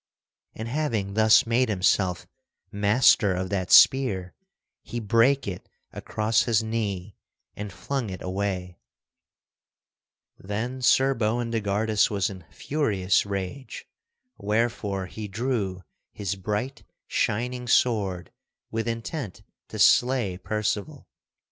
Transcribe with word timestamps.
And 0.55 0.67
having 0.67 1.13
thus 1.13 1.45
made 1.45 1.69
himself 1.69 2.25
master 2.71 3.35
of 3.35 3.51
that 3.51 3.69
spear, 3.71 4.33
he 4.81 4.99
brake 4.99 5.47
it 5.47 5.69
across 5.91 6.41
his 6.45 6.63
knee 6.63 7.17
and 7.55 7.71
flung 7.71 8.09
it 8.09 8.19
away. 8.23 8.79
[Sidenote: 10.37 10.39
Percival 10.39 10.39
slays 10.39 10.39
Sir 10.39 10.39
Boindegardus] 10.39 10.47
Then 10.47 10.81
Sir 10.81 11.13
Boindegardus 11.13 12.09
was 12.09 12.29
in 12.31 12.45
furious 12.49 13.25
rage, 13.27 13.85
wherefore 14.39 15.05
he 15.05 15.27
drew 15.27 15.83
his 16.11 16.33
bright, 16.35 16.83
shining 17.05 17.67
sword 17.67 18.31
with 18.71 18.87
intent 18.87 19.43
to 19.67 19.77
slay 19.77 20.35
Percival. 20.39 21.07